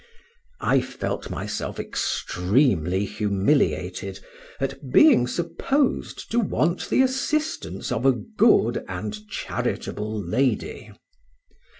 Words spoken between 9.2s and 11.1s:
charitable lady.